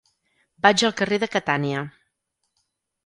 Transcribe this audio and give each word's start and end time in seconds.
Vaig 0.65 0.83
al 0.89 0.95
carrer 1.01 1.21
de 1.25 1.29
Catània. 1.35 1.85